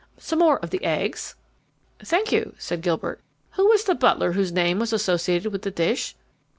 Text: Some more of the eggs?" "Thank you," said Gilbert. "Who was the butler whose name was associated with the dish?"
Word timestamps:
Some 0.17 0.39
more 0.39 0.57
of 0.63 0.71
the 0.71 0.83
eggs?" 0.83 1.35
"Thank 2.03 2.31
you," 2.31 2.55
said 2.57 2.81
Gilbert. 2.81 3.21
"Who 3.51 3.67
was 3.69 3.83
the 3.83 3.93
butler 3.93 4.31
whose 4.31 4.51
name 4.51 4.79
was 4.79 4.91
associated 4.91 5.51
with 5.51 5.61
the 5.61 5.69
dish?" 5.69 6.15